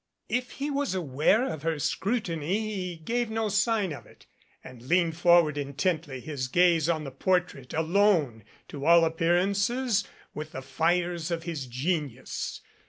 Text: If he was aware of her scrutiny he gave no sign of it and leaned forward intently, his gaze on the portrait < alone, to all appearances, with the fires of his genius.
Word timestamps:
If 0.29 0.53
he 0.53 0.71
was 0.71 0.95
aware 0.95 1.45
of 1.47 1.61
her 1.61 1.77
scrutiny 1.77 2.73
he 2.73 2.95
gave 2.95 3.29
no 3.29 3.49
sign 3.49 3.93
of 3.93 4.07
it 4.07 4.25
and 4.63 4.81
leaned 4.81 5.15
forward 5.15 5.59
intently, 5.59 6.19
his 6.19 6.47
gaze 6.47 6.89
on 6.89 7.03
the 7.03 7.11
portrait 7.11 7.71
< 7.73 7.73
alone, 7.75 8.43
to 8.69 8.83
all 8.87 9.05
appearances, 9.05 10.03
with 10.33 10.53
the 10.53 10.63
fires 10.63 11.29
of 11.29 11.43
his 11.43 11.67
genius. 11.67 12.61